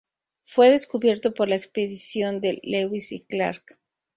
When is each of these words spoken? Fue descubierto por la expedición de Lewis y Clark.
Fue 0.41 0.71
descubierto 0.71 1.31
por 1.31 1.47
la 1.47 1.57
expedición 1.57 2.41
de 2.41 2.59
Lewis 2.63 3.11
y 3.11 3.19
Clark. 3.19 3.77